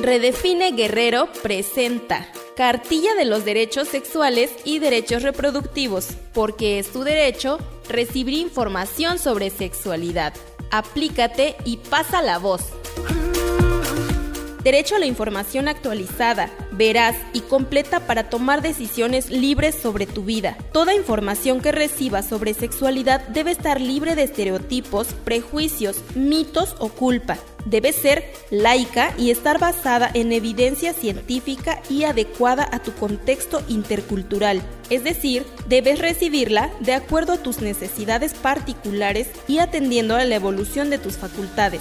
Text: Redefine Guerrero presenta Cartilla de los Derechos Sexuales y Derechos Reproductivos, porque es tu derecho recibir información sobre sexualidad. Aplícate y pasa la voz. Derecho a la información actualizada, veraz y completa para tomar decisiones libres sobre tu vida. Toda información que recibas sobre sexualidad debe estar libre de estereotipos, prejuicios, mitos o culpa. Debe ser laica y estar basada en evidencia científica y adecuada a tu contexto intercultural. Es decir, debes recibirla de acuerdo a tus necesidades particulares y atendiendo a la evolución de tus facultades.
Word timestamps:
Redefine 0.00 0.72
Guerrero 0.72 1.28
presenta 1.42 2.28
Cartilla 2.56 3.14
de 3.16 3.24
los 3.24 3.44
Derechos 3.44 3.88
Sexuales 3.88 4.52
y 4.64 4.78
Derechos 4.78 5.24
Reproductivos, 5.24 6.10
porque 6.32 6.78
es 6.78 6.92
tu 6.92 7.02
derecho 7.02 7.58
recibir 7.88 8.34
información 8.34 9.18
sobre 9.18 9.50
sexualidad. 9.50 10.34
Aplícate 10.70 11.56
y 11.64 11.78
pasa 11.78 12.22
la 12.22 12.38
voz. 12.38 12.62
Derecho 14.68 14.96
a 14.96 14.98
la 14.98 15.06
información 15.06 15.66
actualizada, 15.66 16.50
veraz 16.72 17.16
y 17.32 17.40
completa 17.40 18.00
para 18.00 18.28
tomar 18.28 18.60
decisiones 18.60 19.30
libres 19.30 19.74
sobre 19.74 20.04
tu 20.04 20.24
vida. 20.24 20.58
Toda 20.74 20.94
información 20.94 21.62
que 21.62 21.72
recibas 21.72 22.28
sobre 22.28 22.52
sexualidad 22.52 23.26
debe 23.28 23.50
estar 23.50 23.80
libre 23.80 24.14
de 24.14 24.24
estereotipos, 24.24 25.14
prejuicios, 25.24 26.02
mitos 26.14 26.76
o 26.80 26.90
culpa. 26.90 27.38
Debe 27.64 27.94
ser 27.94 28.30
laica 28.50 29.14
y 29.16 29.30
estar 29.30 29.58
basada 29.58 30.10
en 30.12 30.32
evidencia 30.32 30.92
científica 30.92 31.80
y 31.88 32.04
adecuada 32.04 32.68
a 32.70 32.80
tu 32.80 32.92
contexto 32.92 33.62
intercultural. 33.68 34.60
Es 34.90 35.02
decir, 35.02 35.46
debes 35.66 35.98
recibirla 35.98 36.70
de 36.80 36.92
acuerdo 36.92 37.32
a 37.32 37.42
tus 37.42 37.62
necesidades 37.62 38.34
particulares 38.34 39.28
y 39.46 39.60
atendiendo 39.60 40.14
a 40.14 40.24
la 40.24 40.34
evolución 40.34 40.90
de 40.90 40.98
tus 40.98 41.16
facultades. 41.16 41.80